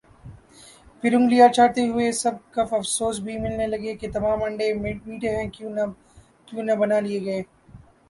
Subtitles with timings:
[1.03, 5.47] پھر انگلیاں چاٹتے ہوئے سب کف افسوس بھی ملنے لگے کہ تمام انڈے میٹھے ہی
[5.49, 7.41] کیوں نہ بنا لئے گئے